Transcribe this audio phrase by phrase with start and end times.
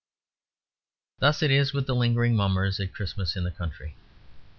[1.19, 3.95] Thus it is with the lingering Mummers at Christmas in the country.